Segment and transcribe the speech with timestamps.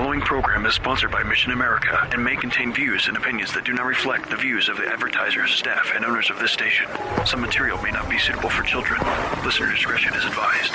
[0.00, 3.66] The following program is sponsored by Mission America and may contain views and opinions that
[3.66, 6.88] do not reflect the views of the advertisers, staff, and owners of this station.
[7.26, 8.98] Some material may not be suitable for children.
[9.44, 10.72] Listener discretion is advised.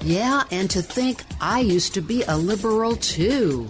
[0.00, 3.68] Yeah, and to think I used to be a liberal too.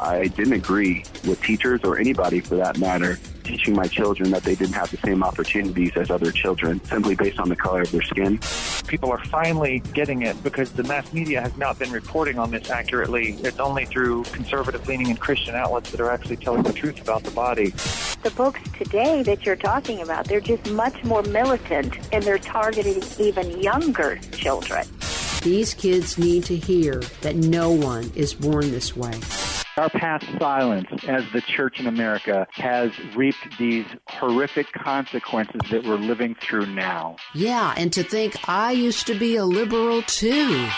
[0.00, 4.54] I didn't agree with teachers or anybody for that matter teaching my children that they
[4.54, 8.02] didn't have the same opportunities as other children simply based on the color of their
[8.02, 8.38] skin.
[8.86, 12.70] People are finally getting it because the mass media has not been reporting on this
[12.70, 13.34] accurately.
[13.42, 17.24] It's only through conservative leaning and Christian outlets that are actually telling the truth about
[17.24, 17.70] the body.
[18.22, 23.02] The books today that you're talking about, they're just much more militant and they're targeting
[23.18, 24.86] even younger children.
[25.42, 29.18] These kids need to hear that no one is born this way.
[29.78, 35.96] Our past silence as the church in America has reaped these horrific consequences that we're
[35.96, 37.16] living through now.
[37.32, 40.68] Yeah, and to think I used to be a liberal too.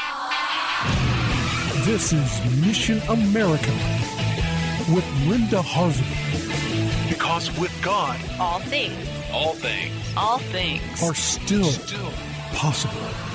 [1.85, 3.73] This is Mission America
[4.95, 7.09] with Linda Harvey.
[7.09, 12.13] Because with God, all things, all things, all things are still, still
[12.53, 13.34] possible.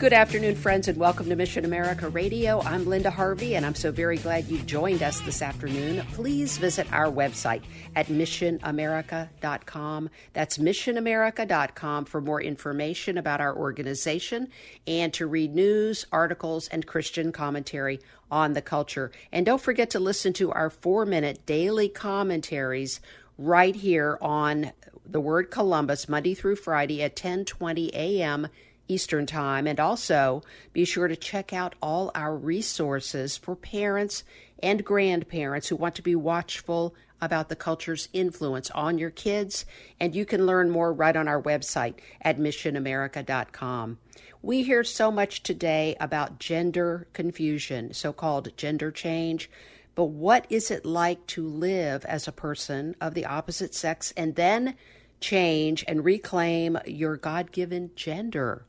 [0.00, 2.62] Good afternoon, friends, and welcome to Mission America Radio.
[2.62, 6.06] I'm Linda Harvey, and I'm so very glad you joined us this afternoon.
[6.12, 7.60] Please visit our website
[7.94, 10.08] at missionamerica.com.
[10.32, 14.48] That's missionamerica.com for more information about our organization
[14.86, 19.12] and to read news, articles, and Christian commentary on the culture.
[19.32, 23.02] And don't forget to listen to our four minute daily commentaries
[23.36, 24.72] right here on
[25.04, 28.48] the word Columbus, Monday through Friday at 1020 a.m.
[28.90, 29.66] Eastern Time.
[29.66, 30.42] And also
[30.72, 34.24] be sure to check out all our resources for parents
[34.62, 39.64] and grandparents who want to be watchful about the culture's influence on your kids.
[39.98, 43.98] And you can learn more right on our website at missionamerica.com.
[44.42, 49.50] We hear so much today about gender confusion, so called gender change.
[49.94, 54.34] But what is it like to live as a person of the opposite sex and
[54.34, 54.76] then
[55.20, 58.64] change and reclaim your God given gender?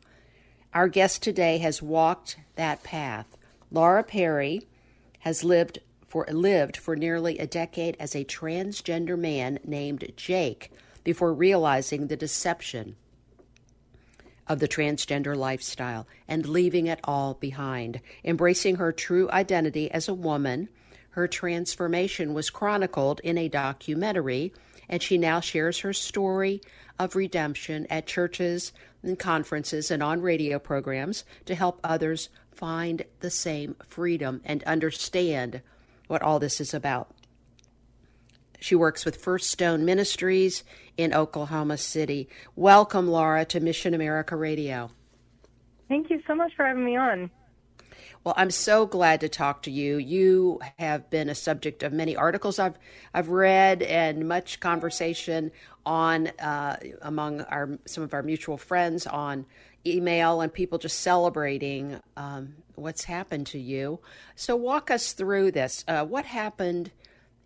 [0.73, 3.37] Our guest today has walked that path.
[3.71, 4.67] Laura Perry
[5.19, 10.71] has lived for lived for nearly a decade as a transgender man named Jake
[11.03, 12.95] before realizing the deception
[14.47, 17.99] of the transgender lifestyle and leaving it all behind.
[18.23, 20.69] Embracing her true identity as a woman,
[21.11, 24.53] her transformation was chronicled in a documentary,
[24.91, 26.61] and she now shares her story
[26.99, 33.29] of redemption at churches and conferences and on radio programs to help others find the
[33.31, 35.61] same freedom and understand
[36.07, 37.09] what all this is about.
[38.59, 40.63] She works with First Stone Ministries
[40.95, 42.29] in Oklahoma City.
[42.55, 44.91] Welcome, Laura, to Mission America Radio.
[45.87, 47.31] Thank you so much for having me on.
[48.23, 49.97] Well, I'm so glad to talk to you.
[49.97, 52.77] You have been a subject of many articles I've
[53.15, 55.51] I've read and much conversation
[55.87, 59.47] on uh, among our some of our mutual friends on
[59.87, 63.99] email and people just celebrating um, what's happened to you.
[64.35, 65.83] So walk us through this.
[65.87, 66.91] Uh, what happened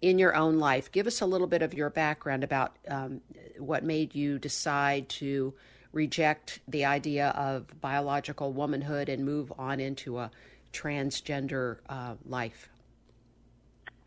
[0.02, 0.92] in your own life?
[0.92, 3.22] Give us a little bit of your background about um,
[3.58, 5.54] what made you decide to
[5.94, 10.30] reject the idea of biological womanhood and move on into a
[10.76, 12.70] transgender uh, life?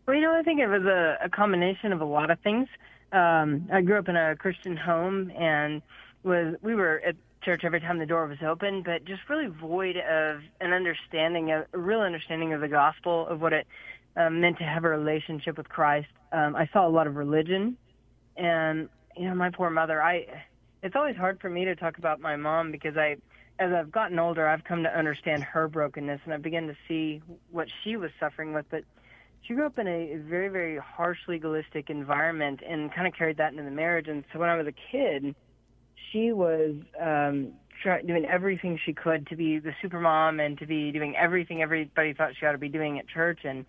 [0.07, 2.69] Well, you know, I think it was a, a combination of a lot of things.
[3.13, 5.83] Um, I grew up in a Christian home and
[6.23, 9.97] was we were at church every time the door was open, but just really void
[9.97, 13.67] of an understanding of a real understanding of the gospel of what it
[14.17, 16.09] um, meant to have a relationship with Christ.
[16.33, 17.77] Um, I saw a lot of religion,
[18.37, 20.03] and you know, my poor mother.
[20.03, 20.27] I
[20.83, 23.17] it's always hard for me to talk about my mom because I
[23.59, 27.21] as I've gotten older, I've come to understand her brokenness, and I begin to see
[27.51, 28.67] what she was suffering with.
[28.71, 28.85] But
[29.43, 33.53] she grew up in a very, very harsh legalistic environment, and kind of carried that
[33.53, 34.07] into the marriage.
[34.09, 35.35] And so when I was a kid,
[36.13, 37.53] she was um,
[37.83, 41.61] try, doing everything she could to be the super mom and to be doing everything
[41.61, 43.67] everybody thought she ought to be doing at church and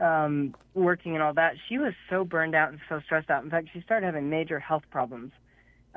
[0.00, 1.54] um, working and all that.
[1.68, 3.44] She was so burned out and so stressed out.
[3.44, 5.32] In fact, she started having major health problems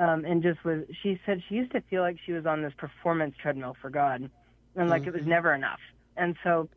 [0.02, 2.74] um, and just was she said she used to feel like she was on this
[2.76, 4.30] performance treadmill for God,
[4.76, 5.80] and like it was never enough.
[6.18, 6.70] And so,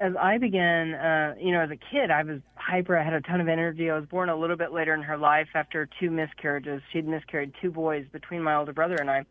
[0.00, 2.96] as I began, uh, you know, as a kid, I was hyper.
[2.96, 3.90] I had a ton of energy.
[3.90, 6.80] I was born a little bit later in her life after two miscarriages.
[6.92, 9.24] She'd miscarried two boys between my older brother and I.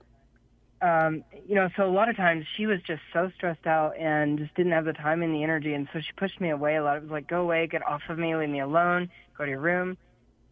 [0.79, 4.37] Um, you know, so a lot of times she was just so stressed out and
[4.37, 6.83] just didn't have the time and the energy, and so she pushed me away a
[6.83, 6.97] lot.
[6.97, 9.61] It was like, "Go away, get off of me, leave me alone, go to your
[9.61, 9.97] room,"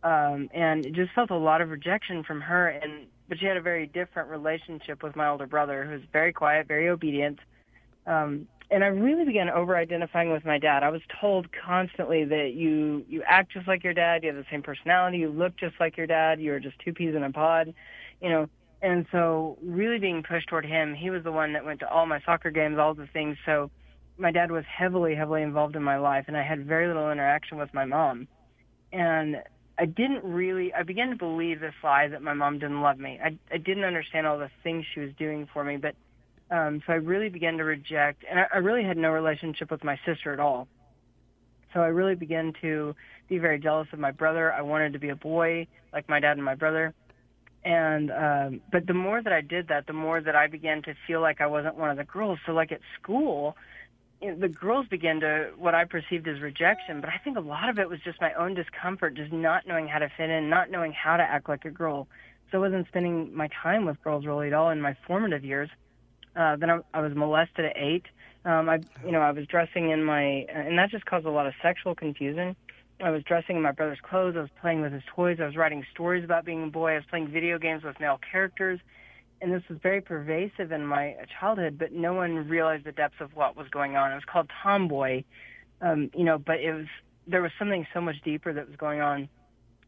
[0.06, 2.70] um, and just felt a lot of rejection from her.
[2.70, 6.68] And but she had a very different relationship with my older brother, who's very quiet,
[6.68, 7.40] very obedient.
[8.06, 10.84] Um, and I really began over identifying with my dad.
[10.84, 14.46] I was told constantly that you you act just like your dad, you have the
[14.52, 17.74] same personality, you look just like your dad, you're just two peas in a pod,
[18.22, 18.48] you know.
[18.84, 22.06] And so really being pushed toward him, he was the one that went to all
[22.06, 23.38] my soccer games, all the things.
[23.44, 23.72] So
[24.18, 27.58] my dad was heavily, heavily involved in my life and I had very little interaction
[27.58, 28.28] with my mom.
[28.94, 29.38] And
[29.78, 33.20] I didn't really I began to believe this lie that my mom didn't love me.
[33.24, 35.96] I I didn't understand all the things she was doing for me, but
[36.52, 39.84] um, so I really began to reject, and I, I really had no relationship with
[39.84, 40.68] my sister at all.
[41.74, 42.96] So I really began to
[43.28, 44.54] be very jealous of my brother.
[44.54, 46.94] I wanted to be a boy like my dad and my brother.
[47.64, 50.94] And um, but the more that I did that, the more that I began to
[51.08, 52.38] feel like I wasn't one of the girls.
[52.46, 53.58] So like at school,
[54.22, 57.02] you know, the girls began to what I perceived as rejection.
[57.02, 59.88] But I think a lot of it was just my own discomfort, just not knowing
[59.88, 62.08] how to fit in, not knowing how to act like a girl.
[62.52, 65.70] So I wasn't spending my time with girls really at all in my formative years.
[66.36, 68.06] Uh, then I, I was molested at eight.
[68.44, 71.48] Um, I, you know, I was dressing in my, and that just caused a lot
[71.48, 72.56] of sexual confusion.
[73.02, 74.36] I was dressing in my brother's clothes.
[74.38, 75.40] I was playing with his toys.
[75.42, 76.92] I was writing stories about being a boy.
[76.92, 78.80] I was playing video games with male characters.
[79.46, 83.36] And this was very pervasive in my childhood, but no one realized the depths of
[83.36, 84.12] what was going on.
[84.12, 85.24] It was called tomboy,
[85.82, 86.88] um, you know, but it was,
[87.28, 89.30] there was something so much deeper that was going on.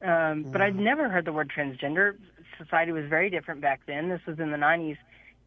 [0.03, 2.17] Um, But I'd never heard the word transgender.
[2.59, 4.09] Society was very different back then.
[4.09, 4.97] This was in the 90s.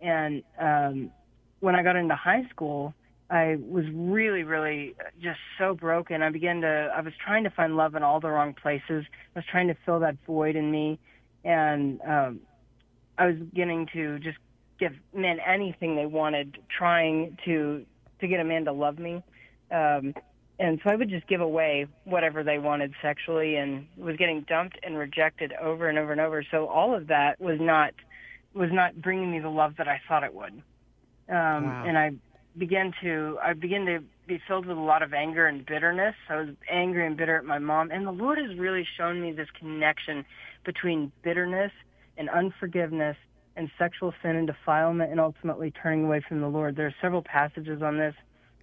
[0.01, 1.13] And um,
[1.61, 2.93] when I got into high school,
[3.31, 6.21] I was really, really just so broken.
[6.21, 9.05] I began to, I was trying to find love in all the wrong places.
[9.37, 10.99] I was trying to fill that void in me.
[11.45, 12.41] And um,
[13.21, 14.39] I was beginning to just
[14.79, 17.85] give men anything they wanted, trying to,
[18.21, 19.23] to get a man to love me.
[19.71, 20.15] Um,
[20.59, 24.79] and so I would just give away whatever they wanted sexually and was getting dumped
[24.83, 26.43] and rejected over and over and over.
[26.51, 27.93] So all of that was not
[28.53, 30.53] was not bringing me the love that I thought it would.
[30.53, 30.63] Um,
[31.29, 31.85] Wow.
[31.87, 32.11] And I
[32.59, 36.17] began to, I began to be filled with a lot of anger and bitterness.
[36.29, 37.93] I was angry and bitter at my mom.
[37.93, 40.25] And the Lord has really shown me this connection
[40.65, 41.71] between bitterness
[42.21, 43.17] and unforgiveness
[43.57, 46.77] and sexual sin and defilement and ultimately turning away from the Lord.
[46.77, 48.15] There are several passages on this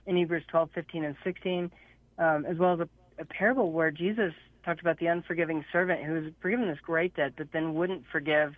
[0.06, 1.72] in Hebrews 12, 15, and 16,
[2.20, 2.90] um, as well as a,
[3.20, 4.32] a parable where Jesus
[4.64, 8.54] talked about the unforgiving servant who was forgiven this great debt, but then wouldn't forgive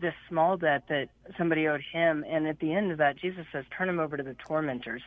[0.00, 2.24] this small debt that somebody owed him.
[2.26, 5.02] And at the end of that, Jesus says, turn him over to the tormentors.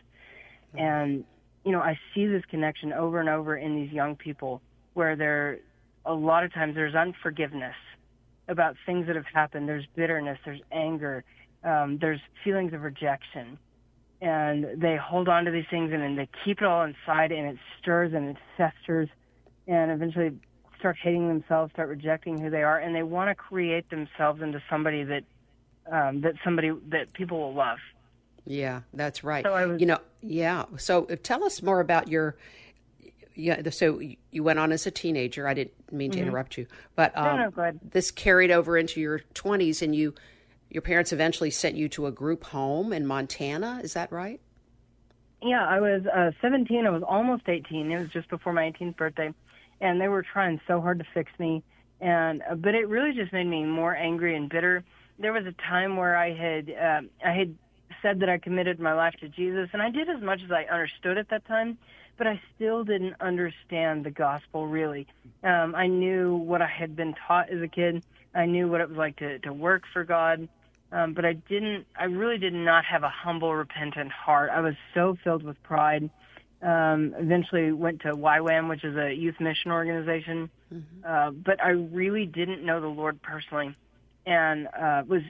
[0.75, 1.25] And,
[1.65, 4.61] you know, I see this connection over and over in these young people
[4.93, 5.59] where there,
[6.05, 7.75] a lot of times there's unforgiveness
[8.51, 9.67] about things that have happened.
[9.67, 11.23] There's bitterness, there's anger,
[11.63, 13.57] um, there's feelings of rejection.
[14.21, 17.47] And they hold on to these things and then they keep it all inside and
[17.49, 19.09] it stirs and it festers
[19.67, 20.31] and eventually
[20.77, 24.61] start hating themselves, start rejecting who they are, and they want to create themselves into
[24.69, 25.23] somebody that
[25.91, 27.79] um, that somebody that people will love.
[28.45, 29.43] Yeah, that's right.
[29.43, 30.65] So I was- you know, yeah.
[30.77, 32.35] So uh, tell us more about your.
[33.33, 35.47] Yeah, so you- went on as a teenager.
[35.47, 36.23] I didn't mean to Mhm.
[36.23, 37.79] interrupt you, but No, um, no, go ahead.
[37.91, 40.13] this carried over into your twenties, and you,
[40.69, 43.79] your parents eventually sent you to a group home in Montana.
[43.83, 44.39] Is that right?
[45.41, 46.85] Yeah, I was uh, 17.
[46.85, 47.91] I was almost 18.
[47.91, 49.33] It was just before my 18th birthday,
[49.79, 51.63] and they were trying so hard to fix me.
[51.99, 54.83] And uh, but it really just made me more angry and bitter.
[55.19, 57.55] There was a time where I had uh, I had
[58.01, 60.63] said that I committed my life to Jesus, and I did as much as I
[60.63, 61.77] understood at that time,
[62.17, 65.07] but I still didn't understand the gospel really.
[65.43, 68.03] Um, I knew what I had been taught as a kid.
[68.33, 70.47] I knew what it was like to to work for God.
[70.91, 74.49] Um, but I didn't, I really did not have a humble, repentant heart.
[74.53, 76.09] I was so filled with pride.
[76.61, 80.49] Um, eventually went to YWAM, which is a youth mission organization.
[81.05, 83.75] Uh, but I really didn't know the Lord personally.
[84.25, 85.21] And, uh, was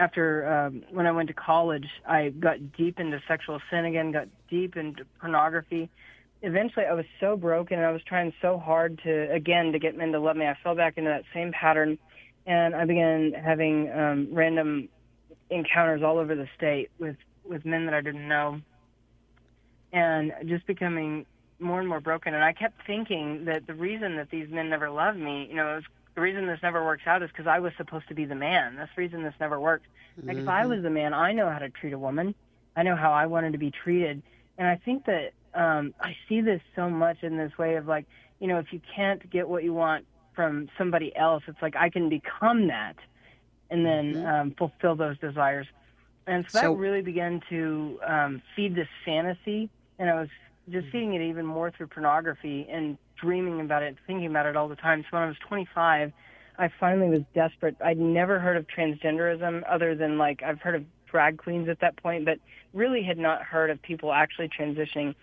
[0.00, 4.28] after, um, when I went to college, I got deep into sexual sin again, got
[4.48, 5.90] deep into pornography.
[6.42, 9.96] Eventually I was so broken and I was trying so hard to, again, to get
[9.96, 10.46] men to love me.
[10.46, 11.98] I fell back into that same pattern
[12.46, 14.88] and I began having um, random
[15.50, 18.60] encounters all over the state with with men that I didn't know,
[19.92, 21.26] and just becoming
[21.58, 22.34] more and more broken.
[22.34, 25.72] And I kept thinking that the reason that these men never loved me, you know,
[25.72, 28.24] it was, the reason this never works out is because I was supposed to be
[28.24, 28.76] the man.
[28.76, 29.86] That's the reason this never worked.
[30.22, 30.68] Like if I Mhm.
[30.70, 32.34] was the man, I know how to treat a woman.
[32.76, 34.22] I know how I wanted to be treated.
[34.58, 38.06] And I think that um, I see this so much in this way of like,
[38.38, 41.90] you know, if you can't get what you want from somebody else, it's like I
[41.90, 42.96] can become that
[43.70, 44.26] and then mm-hmm.
[44.26, 45.66] um, fulfill those desires.
[46.26, 49.70] And so, so that really began to um, feed this fantasy.
[49.98, 50.28] And I was
[50.68, 50.92] just mm-hmm.
[50.92, 54.76] feeding it even more through pornography and dreaming about it, thinking about it all the
[54.76, 55.02] time.
[55.02, 56.12] So when I was 25,
[56.58, 57.76] I finally was desperate.
[57.82, 61.96] I'd never heard of transgenderism other than like I've heard of drag queens at that
[61.96, 62.38] point, but
[62.74, 65.14] really had not heard of people actually transitioning.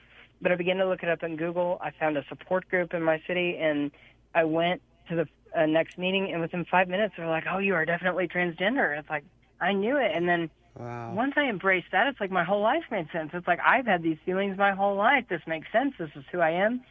[0.42, 1.80] But I began to look it up in Google.
[1.82, 3.92] I found a support group in my city, and
[4.36, 5.28] I went to the
[5.60, 6.32] uh, next meeting.
[6.32, 9.24] And within five minutes, they're like, "Oh, you are definitely transgender." It's like
[9.62, 11.14] I knew it, and then wow.
[11.14, 13.32] once I embraced that, it's like my whole life made sense.
[13.34, 15.26] It's like I've had these feelings my whole life.
[15.30, 15.94] This makes sense.
[15.98, 16.82] This is who I am.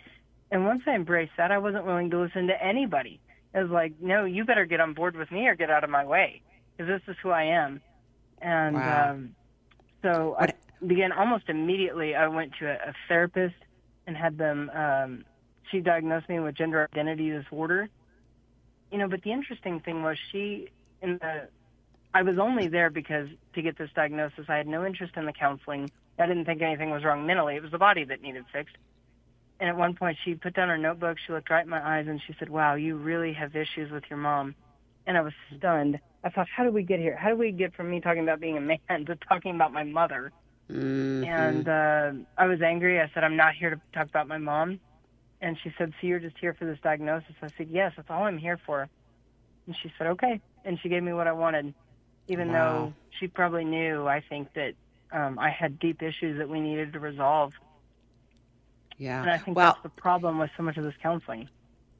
[0.50, 3.20] And once I embraced that, I wasn't willing to listen to anybody.
[3.54, 5.90] It was like, no, you better get on board with me or get out of
[5.90, 6.42] my way
[6.76, 7.80] because this is who I am.
[8.40, 9.10] And wow.
[9.10, 9.34] um,
[10.02, 10.50] so what?
[10.50, 12.14] I began almost immediately.
[12.14, 13.56] I went to a, a therapist
[14.06, 14.70] and had them.
[14.74, 15.24] Um,
[15.70, 17.88] she diagnosed me with gender identity disorder.
[18.92, 20.68] You know, but the interesting thing was she
[21.02, 21.48] in the.
[22.14, 24.46] I was only there because to get this diagnosis.
[24.48, 25.90] I had no interest in the counseling.
[26.18, 27.56] I didn't think anything was wrong mentally.
[27.56, 28.76] It was the body that needed fixed.
[29.58, 31.16] And at one point, she put down her notebook.
[31.24, 34.04] She looked right in my eyes and she said, "Wow, you really have issues with
[34.10, 34.54] your mom."
[35.06, 35.98] And I was stunned.
[36.26, 37.16] I thought, how did we get here?
[37.16, 39.84] How did we get from me talking about being a man to talking about my
[39.84, 40.32] mother?
[40.68, 41.24] Mm-hmm.
[41.24, 43.00] And uh, I was angry.
[43.00, 44.80] I said, I'm not here to talk about my mom.
[45.40, 47.34] And she said, So you're just here for this diagnosis?
[47.40, 48.88] I said, Yes, that's all I'm here for.
[49.66, 50.40] And she said, Okay.
[50.64, 51.72] And she gave me what I wanted,
[52.26, 52.54] even wow.
[52.54, 54.72] though she probably knew, I think, that
[55.12, 57.52] um, I had deep issues that we needed to resolve.
[58.98, 59.22] Yeah.
[59.22, 61.48] And I think well, that's the problem with so much of this counseling.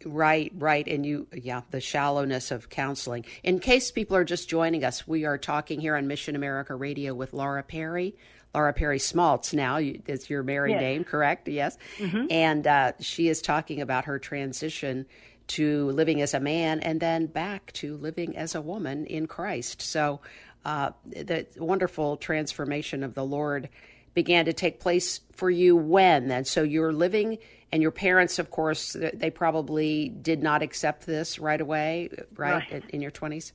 [0.05, 0.87] Right, right.
[0.87, 3.25] And you, yeah, the shallowness of counseling.
[3.43, 7.15] In case people are just joining us, we are talking here on Mission America Radio
[7.15, 8.15] with Laura Perry.
[8.55, 10.81] Laura Perry Smalts now is your married yes.
[10.81, 11.49] name, correct?
[11.49, 11.77] Yes.
[11.99, 12.27] Mm-hmm.
[12.31, 15.07] And uh, she is talking about her transition
[15.49, 19.83] to living as a man and then back to living as a woman in Christ.
[19.83, 20.21] So
[20.65, 23.69] uh, the wonderful transformation of the Lord
[24.17, 27.39] began to take place for you when and So you're living
[27.71, 32.85] and your parents, of course, they probably did not accept this right away, right, right.
[32.89, 33.53] In, your 20s?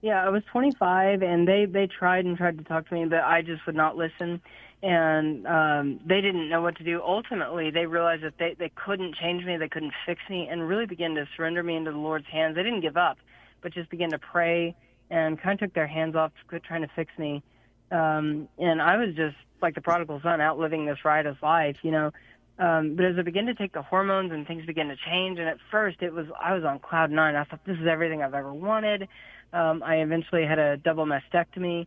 [0.00, 3.24] Yeah, I was 25, and they they tried and tried to talk to me, but
[3.24, 4.40] I just would not listen,
[4.82, 7.00] and um, they didn't know what to do.
[7.02, 10.86] Ultimately, they realized that they they couldn't change me, they couldn't fix me, and really
[10.86, 12.54] began to surrender me into the Lord's hands.
[12.54, 13.16] They didn't give up,
[13.62, 14.76] but just began to pray
[15.10, 17.42] and kind of took their hands off, quit trying to fix me.
[17.90, 21.90] Um, and I was just like the prodigal son, out living this riotous life, you
[21.90, 22.10] know.
[22.58, 25.48] Um, but as I began to take the hormones and things began to change, and
[25.48, 27.34] at first it was I was on cloud nine.
[27.34, 29.08] I thought this is everything I've ever wanted.
[29.52, 31.86] Um, I eventually had a double mastectomy.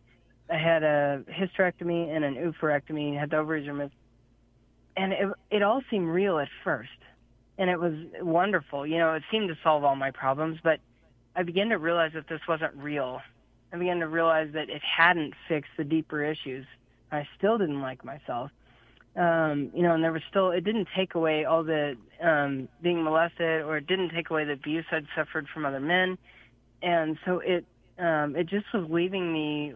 [0.50, 3.18] I had a hysterectomy and an oophorectomy.
[3.18, 3.94] Had the ovaries removed,
[4.96, 6.90] and it it all seemed real at first,
[7.56, 8.86] and it was wonderful.
[8.86, 10.80] You know, it seemed to solve all my problems, but
[11.34, 13.20] I began to realize that this wasn't real.
[13.72, 16.66] I began to realize that it hadn't fixed the deeper issues.
[17.12, 18.50] I still didn't like myself
[19.18, 23.02] um, you know, and there was still, it didn't take away all the um, being
[23.02, 26.16] molested or it didn't take away the abuse I'd suffered from other men.
[26.82, 27.64] And so it,
[27.98, 29.74] um, it just was leaving me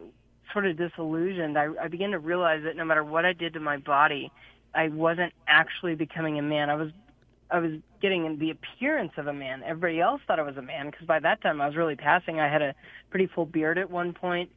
[0.53, 1.59] sort of disillusioned.
[1.59, 4.31] I, I began to realize that no matter what I did to my body,
[4.75, 6.71] I wasn't actually becoming a man.
[6.71, 6.91] I was,
[7.51, 7.73] I was
[8.03, 9.63] getting in the appearance of a man.
[9.65, 12.41] Everybody else thought I was a man because by that time I was really passing.
[12.41, 12.75] I had a
[13.11, 14.51] pretty full beard at one point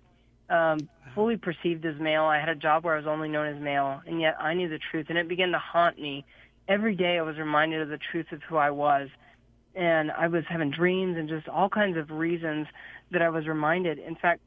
[0.49, 2.23] um, fully perceived as male.
[2.23, 4.69] I had a job where I was only known as male, and yet I knew
[4.69, 6.25] the truth, and it began to haunt me.
[6.67, 9.09] Every day I was reminded of the truth of who I was,
[9.75, 12.67] and I was having dreams and just all kinds of reasons
[13.11, 13.99] that I was reminded.
[13.99, 14.41] In fact,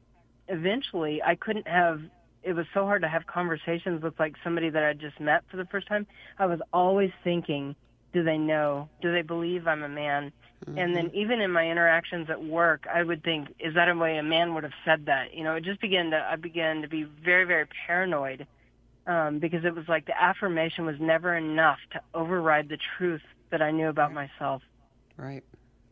[0.47, 2.01] eventually I couldn't have.
[2.41, 5.57] It was so hard to have conversations with like somebody that I just met for
[5.57, 6.07] the first time.
[6.37, 7.75] I was always thinking,
[8.13, 8.89] do they know?
[9.01, 10.31] Do they believe I'm a man?
[10.65, 10.77] Mm-hmm.
[10.77, 11.17] And then mm-hmm.
[11.17, 14.53] even in my interactions at work, I would think, is that a way a man
[14.55, 15.33] would have said that?
[15.33, 18.45] You know, it just began to, I began to be very, very paranoid
[19.07, 23.61] um, because it was like the affirmation was never enough to override the truth that
[23.61, 24.61] I knew about myself.
[25.17, 25.43] Right,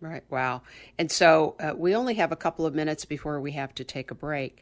[0.02, 0.24] right.
[0.30, 0.64] Wow.
[0.98, 4.12] And so uh, we only have a couple of minutes before we have to take
[4.12, 4.62] a break.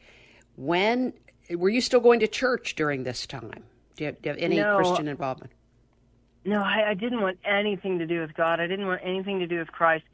[0.56, 1.12] When
[1.50, 3.64] were you still going to church during this time?
[3.96, 5.52] Do you have, do you have any no, Christian involvement?
[6.46, 8.60] No, I, I didn't want anything to do with God.
[8.60, 10.04] I didn't want anything to do with Christ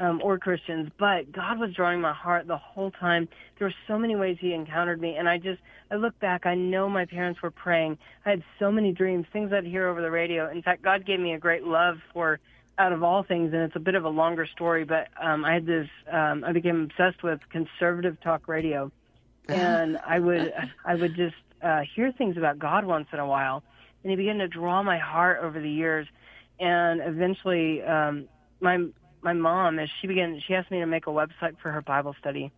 [0.00, 0.90] um, or Christians.
[0.98, 3.28] But God was drawing my heart the whole time.
[3.58, 6.46] There were so many ways He encountered me, and I just I look back.
[6.46, 7.98] I know my parents were praying.
[8.24, 10.50] I had so many dreams, things I'd hear over the radio.
[10.50, 12.40] In fact, God gave me a great love for
[12.78, 14.84] out of all things, and it's a bit of a longer story.
[14.84, 15.88] But um, I had this.
[16.10, 18.90] Um, I became obsessed with conservative talk radio,
[19.48, 20.54] and I would
[20.86, 23.62] I would just uh, hear things about God once in a while,
[24.02, 26.06] and He began to draw my heart over the years.
[26.60, 28.28] And eventually, um,
[28.60, 28.78] my
[29.22, 32.14] my mom, as she began, she asked me to make a website for her Bible
[32.18, 32.50] study.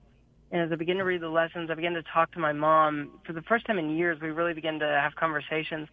[0.51, 3.21] And as I began to read the lessons, I began to talk to my mom.
[3.27, 5.89] For the first time in years, we really began to have conversations.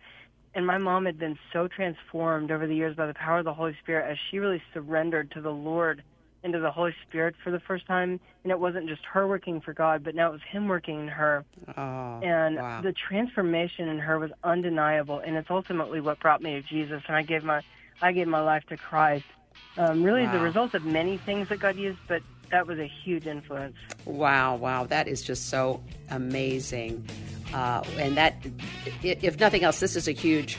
[0.54, 3.54] And my mom had been so transformed over the years by the power of the
[3.54, 6.04] Holy Spirit as she really surrendered to the Lord
[6.44, 8.20] into the Holy Spirit for the first time.
[8.44, 11.08] And it wasn't just her working for God, but now it was Him working in
[11.08, 11.46] her.
[11.78, 12.82] Oh, and wow.
[12.82, 15.20] the transformation in her was undeniable.
[15.20, 17.04] And it's ultimately what brought me to Jesus.
[17.08, 17.62] And I gave my,
[18.02, 19.26] I gave my life to Christ.
[19.78, 20.34] Um, really, Wow.
[20.34, 23.76] the result of many things that God used, but that was a huge influence.
[24.06, 27.08] Wow, wow, that is just so amazing.
[27.54, 28.36] Uh, and that,
[29.04, 30.58] if nothing else, this is a huge,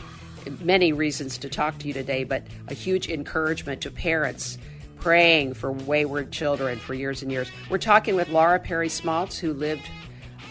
[0.61, 4.59] many reasons to talk to you today, but a huge encouragement to parents
[5.03, 7.51] praying for wayward children for years and years.
[7.69, 9.91] We're talking with Laura Perry Smalts, who lived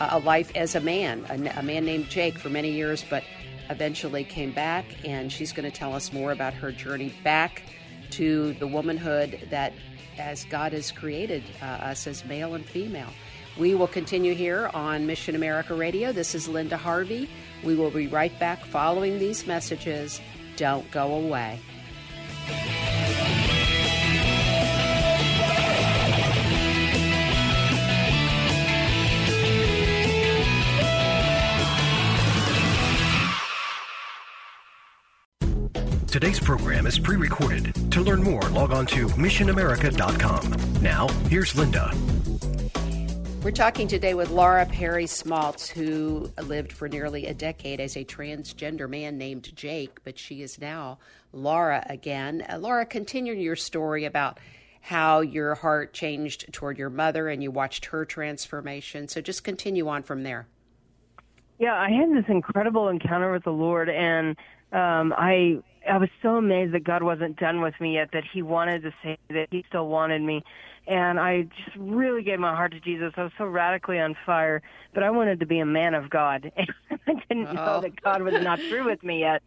[0.01, 3.24] uh, a life as a man, a, man named Jake, for many years, but
[3.70, 7.63] eventually came back, and she's going to tell us more about her journey back
[8.10, 9.72] to the womanhood that,
[10.20, 13.10] as God has created uh, us as male and female.
[13.58, 16.12] We will continue here on Mission America Radio.
[16.12, 17.29] This is Linda Harvey.
[17.63, 20.20] We will be right back following these messages.
[20.58, 21.62] Don't go away.
[36.21, 37.73] Today's program is pre recorded.
[37.93, 40.83] To learn more, log on to missionamerica.com.
[40.83, 41.91] Now, here's Linda.
[43.41, 48.05] We're talking today with Laura Perry Smalts, who lived for nearly a decade as a
[48.05, 50.99] transgender man named Jake, but she is now
[51.33, 52.45] Laura again.
[52.47, 54.39] Uh, Laura, continue your story about
[54.79, 59.07] how your heart changed toward your mother and you watched her transformation.
[59.07, 60.45] So just continue on from there.
[61.57, 64.37] Yeah, I had this incredible encounter with the Lord, and
[64.71, 68.09] um, I I was so amazed that God wasn't done with me yet.
[68.13, 70.44] That He wanted to say that He still wanted me,
[70.87, 73.13] and I just really gave my heart to Jesus.
[73.17, 74.61] I was so radically on fire,
[74.94, 76.67] but I wanted to be a man of God, and
[77.07, 77.81] I didn't know Oh.
[77.81, 79.41] that God was not through with me yet.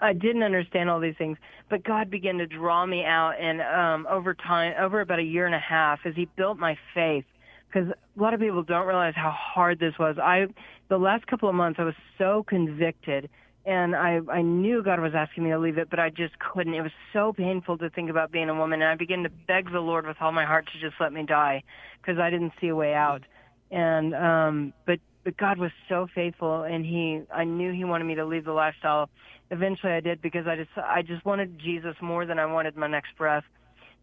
[0.00, 1.38] I didn't understand all these things,
[1.70, 5.46] but God began to draw me out, and um, over time, over about a year
[5.46, 7.24] and a half, as He built my faith
[7.68, 10.16] because a lot of people don't realize how hard this was.
[10.18, 10.46] I
[10.88, 13.28] the last couple of months I was so convicted
[13.66, 16.74] and I I knew God was asking me to leave it, but I just couldn't.
[16.74, 19.70] It was so painful to think about being a woman and I began to beg
[19.72, 21.64] the Lord with all my heart to just let me die
[22.00, 23.22] because I didn't see a way out.
[23.70, 28.14] And um but but God was so faithful and he I knew he wanted me
[28.14, 29.10] to leave the lifestyle.
[29.50, 32.86] Eventually I did because I just I just wanted Jesus more than I wanted my
[32.86, 33.44] next breath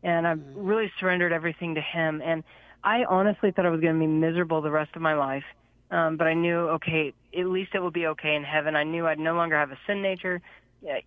[0.03, 2.21] and I really surrendered everything to him.
[2.23, 2.43] And
[2.83, 5.45] I honestly thought I was going to be miserable the rest of my life,
[5.93, 8.75] um, but I knew, okay, at least it would be okay in heaven.
[8.75, 10.41] I knew I'd no longer have a sin nature.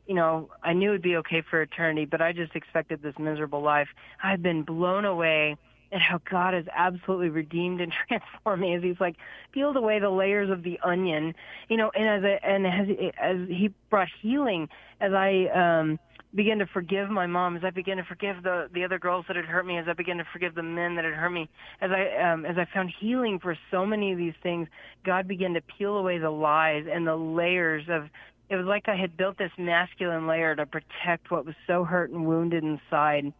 [0.07, 3.61] You know, I knew it'd be okay for eternity, but I just expected this miserable
[3.61, 3.89] life.
[4.23, 5.57] I've been blown away
[5.91, 9.17] at how God has absolutely redeemed and transformed me as He's like
[9.51, 11.35] peeled away the layers of the onion,
[11.69, 14.69] you know, and as a, and as as He brought healing,
[15.01, 15.99] as I um
[16.37, 19.37] began to forgive my mom, as I began to forgive the the other girls that
[19.37, 21.49] had hurt me, as I began to forgive the men that had hurt me,
[21.81, 24.69] as I um, as I found healing for so many of these things,
[25.05, 28.09] God began to peel away the lies and the layers of.
[28.49, 32.11] It was like I had built this masculine layer to protect what was so hurt
[32.11, 33.33] and wounded inside.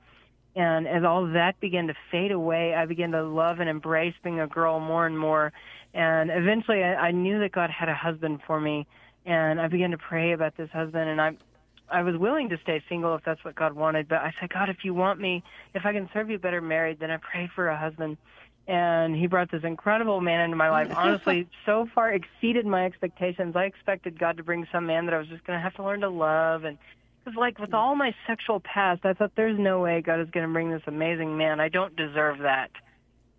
[0.57, 4.41] And as all that began to fade away, I began to love and embrace being
[4.41, 5.53] a girl more and more.
[5.95, 8.87] And eventually, I, I knew that God had a husband for me,
[9.25, 11.09] and I began to pray about this husband.
[11.09, 11.37] And I,
[11.91, 14.09] I was willing to stay single if that's what God wanted.
[14.09, 15.43] But I said, God, if you want me,
[15.75, 18.17] if I can serve you better married, then I pray for a husband.
[18.69, 20.93] And he brought this incredible man into my life.
[20.97, 23.55] Honestly, so far exceeded my expectations.
[23.55, 25.85] I expected God to bring some man that I was just going to have to
[25.85, 26.65] learn to love.
[26.65, 26.77] And
[27.25, 30.47] because, like, with all my sexual past, I thought there's no way God is going
[30.47, 31.61] to bring this amazing man.
[31.61, 32.71] I don't deserve that.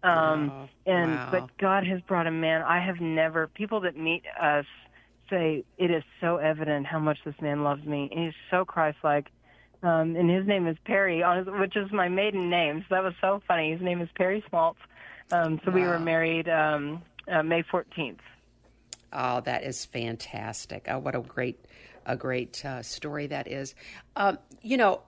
[0.04, 1.30] Um, Oh, and wow.
[1.32, 2.62] but God has brought a man.
[2.62, 4.66] I have never people that meet us
[5.30, 8.10] say it is so evident how much this man loves me.
[8.12, 9.28] He's so Christ-like.
[9.84, 11.24] Um, and his name is Perry,
[11.60, 12.84] which is my maiden name.
[12.90, 13.72] So that was so funny.
[13.72, 14.80] His name is Perry Smalts.
[15.32, 18.18] Um, so we were married um, uh, May 14th.
[19.14, 20.88] Oh, that is fantastic!
[20.90, 21.64] Oh, what a great,
[22.06, 23.74] a great uh, story that is.
[24.16, 25.02] Um, you know,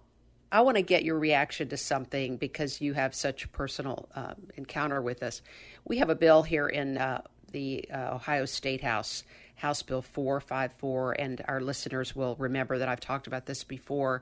[0.51, 4.35] I want to get your reaction to something because you have such a personal um,
[4.55, 5.41] encounter with us.
[5.85, 9.23] We have a bill here in uh, the uh, Ohio State House,
[9.59, 14.21] House Bill 454, and our listeners will remember that I've talked about this before.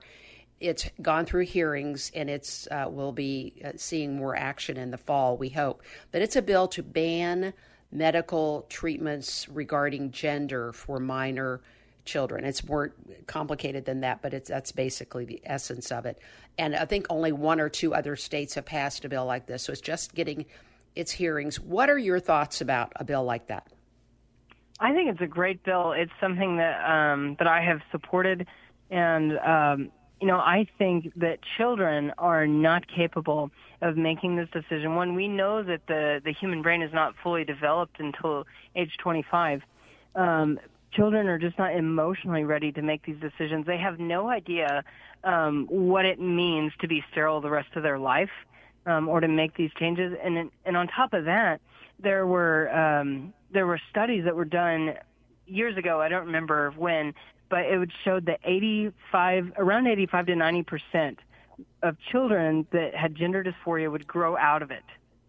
[0.60, 4.98] It's gone through hearings and it's uh, will be uh, seeing more action in the
[4.98, 5.84] fall, we hope.
[6.12, 7.54] But it's a bill to ban
[7.92, 11.62] medical treatments regarding gender for minor
[12.06, 12.44] children.
[12.44, 12.96] It's more
[13.28, 16.18] complicated than that, but it's that's basically the essence of it.
[16.58, 19.64] And I think only one or two other states have passed a bill like this,
[19.64, 20.46] so it's just getting
[20.96, 21.60] its hearings.
[21.60, 23.68] What are your thoughts about a bill like that?
[24.80, 25.92] I think it's a great bill.
[25.92, 28.46] It's something that um, that I have supported,
[28.90, 34.96] and um, you know, I think that children are not capable of making this decision.
[34.96, 39.62] When we know that the the human brain is not fully developed until age 25,
[40.16, 40.60] um,
[40.92, 43.66] children are just not emotionally ready to make these decisions.
[43.66, 44.84] They have no idea
[45.24, 48.32] um, what it means to be sterile the rest of their life,
[48.86, 50.16] um, or to make these changes.
[50.24, 51.62] And and on top of that,
[52.00, 54.96] there were um, there were studies that were done
[55.46, 56.02] years ago.
[56.02, 57.14] I don't remember when,
[57.50, 61.20] but it would show that 85 around 85 to 90 percent
[61.82, 64.84] of children that had gender dysphoria would grow out of it.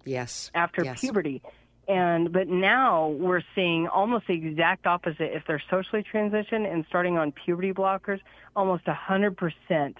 [0.04, 0.50] Yes.
[0.54, 1.00] After yes.
[1.00, 1.42] puberty.
[1.86, 5.34] And but now we're seeing almost the exact opposite.
[5.34, 8.20] If they're socially transitioned and starting on puberty blockers,
[8.54, 9.94] almost 100%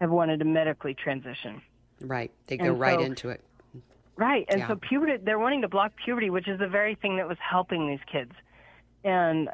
[0.00, 1.60] have wanted to medically transition.
[2.00, 2.30] Right.
[2.46, 3.42] They go and right so, into it.
[4.16, 4.46] Right.
[4.48, 4.68] And yeah.
[4.68, 7.88] so puberty, they're wanting to block puberty, which is the very thing that was helping
[7.88, 8.32] these kids.
[9.04, 9.48] And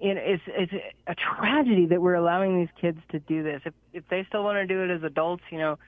[0.00, 0.72] it, it's it's
[1.06, 3.62] a tragedy that we're allowing these kids to do this.
[3.64, 5.78] If if they still want to do it as adults, you know,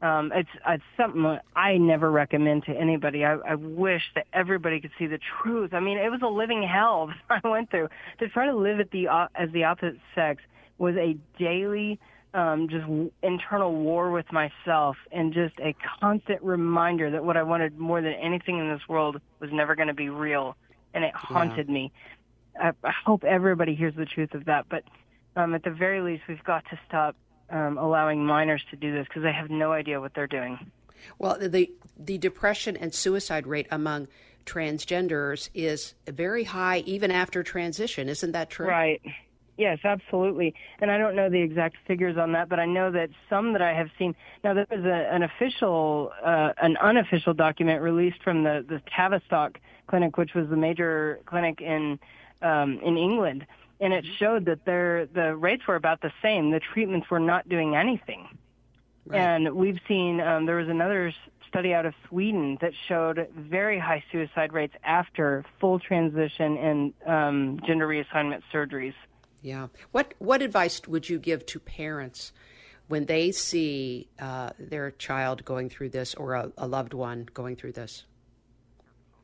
[0.00, 3.24] um, it's it's something I never recommend to anybody.
[3.24, 5.74] I, I wish that everybody could see the truth.
[5.74, 7.88] I mean, it was a living hell that I went through.
[8.20, 10.42] To try to live at the uh, as the opposite sex
[10.78, 12.00] was a daily
[12.34, 12.86] um, just
[13.22, 18.12] internal war with myself and just a constant reminder that what I wanted more than
[18.12, 20.56] anything in this world was never going to be real,
[20.94, 21.74] and it haunted yeah.
[21.74, 21.92] me.
[22.60, 24.84] I, I hope everybody hears the truth of that, but
[25.36, 27.16] um, at the very least, we've got to stop
[27.50, 30.58] um, allowing minors to do this because they have no idea what they're doing.
[31.18, 34.08] Well, the the depression and suicide rate among
[34.44, 38.08] transgenders is very high even after transition.
[38.08, 38.66] Isn't that true?
[38.66, 39.00] Right.
[39.58, 40.54] Yes, absolutely.
[40.80, 43.60] And I don't know the exact figures on that, but I know that some that
[43.60, 44.14] I have seen.
[44.44, 49.58] Now there was a, an official, uh, an unofficial document released from the the Tavistock
[49.88, 51.98] Clinic, which was the major clinic in
[52.40, 53.46] um, in England,
[53.80, 56.52] and it showed that their the rates were about the same.
[56.52, 58.28] The treatments were not doing anything.
[59.06, 59.18] Right.
[59.18, 61.12] And we've seen um, there was another
[61.48, 67.60] study out of Sweden that showed very high suicide rates after full transition and um,
[67.66, 68.94] gender reassignment surgeries.
[69.48, 69.68] Yeah.
[69.92, 72.32] What what advice would you give to parents
[72.88, 77.56] when they see uh, their child going through this or a, a loved one going
[77.56, 78.04] through this?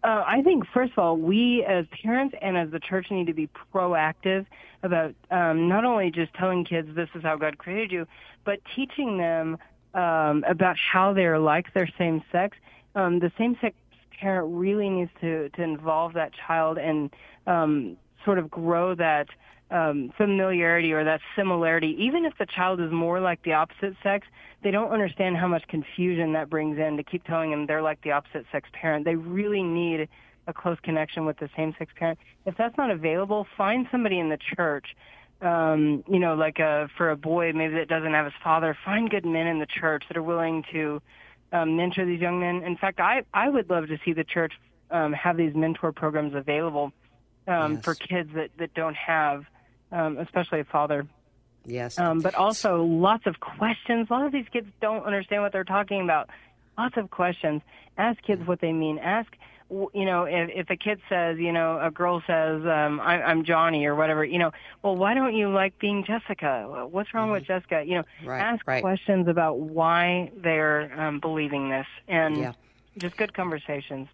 [0.03, 3.35] Uh, I think, first of all, we as parents and as the church need to
[3.35, 4.47] be proactive
[4.83, 8.07] about um, not only just telling kids this is how God created you,
[8.47, 9.59] but teaching them
[9.93, 12.57] um, about how they're like their same sex.
[12.95, 13.77] Um, the same sex
[14.19, 17.11] parent really needs to, to involve that child and
[17.47, 19.29] um, sort of grow that
[19.75, 24.25] um, familiarity or that similarity, even if the child is more like the opposite sex,
[24.63, 28.01] they don't understand how much confusion that brings in to keep telling them they're like
[28.03, 29.05] the opposite sex parent.
[29.05, 30.09] They really need
[30.47, 32.21] a close connection with the same sex parent.
[32.47, 34.95] If that's not available, find somebody in the church.
[35.43, 39.11] Um, you know, like a, for a boy maybe that doesn't have his father, find
[39.11, 41.03] good men in the church that are willing to
[41.53, 42.63] um, mentor these young men.
[42.63, 44.53] In fact, I I would love to see the church
[44.93, 46.93] um, have these mentor programs available
[47.49, 47.85] um, yes.
[47.85, 49.45] for kids that that don't have
[49.95, 51.07] um, especially a father.
[51.65, 51.99] Yes.
[51.99, 54.09] Um, but also lots of questions.
[54.11, 56.29] A lot of these kids don't understand what they're talking about.
[56.77, 57.63] Lots of questions.
[57.97, 58.99] Ask kids what they mean.
[58.99, 59.33] Ask,
[59.71, 63.45] you know, if, if a kid says, you know, a girl says, um, I, I'm
[63.45, 64.51] Johnny or whatever, you know,
[64.83, 66.87] well, why don't you like being Jessica?
[66.91, 67.33] What's wrong mm-hmm.
[67.35, 67.83] with Jessica?
[67.87, 68.83] You know, right, ask right.
[68.83, 72.53] questions about why they're um, believing this and yeah.
[72.99, 74.09] just good conversations.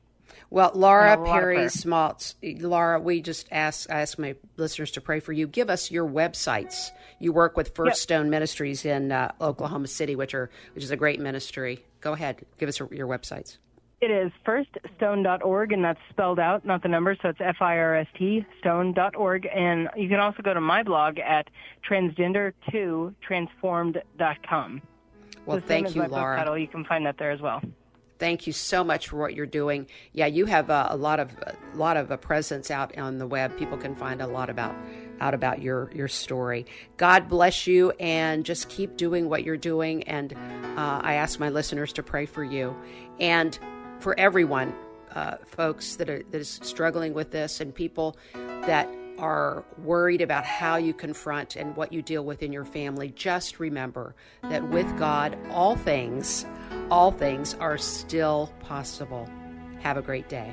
[0.50, 5.46] Well, Laura Perry Smalts, Laura, we just ask ask my listeners to pray for you.
[5.46, 6.90] Give us your websites.
[7.18, 7.96] You work with First yep.
[7.96, 11.84] Stone Ministries in uh, Oklahoma City, which are which is a great ministry.
[12.00, 13.58] Go ahead, give us your websites.
[14.00, 19.46] It is firststone.org, and that's spelled out, not the number, so it's F-I-R-S-T, stone.org.
[19.54, 21.48] And you can also go to my blog at
[21.88, 24.82] transgender2transformed.com.
[25.44, 26.38] Well, the thank you, Laura.
[26.38, 26.56] Title.
[26.56, 27.60] You can find that there as well.
[28.20, 29.86] Thank you so much for what you're doing.
[30.12, 33.26] Yeah, you have a, a lot of a lot of a presence out on the
[33.26, 33.56] web.
[33.56, 34.76] People can find a lot about
[35.20, 36.66] out about your your story.
[36.98, 40.02] God bless you, and just keep doing what you're doing.
[40.02, 40.34] And
[40.76, 42.76] uh, I ask my listeners to pray for you
[43.18, 43.58] and
[44.00, 44.74] for everyone,
[45.14, 48.86] uh, folks that are that is struggling with this, and people that
[49.20, 53.60] are worried about how you confront and what you deal with in your family, just
[53.60, 56.46] remember that with God, all things,
[56.90, 59.28] all things are still possible.
[59.80, 60.52] Have a great day.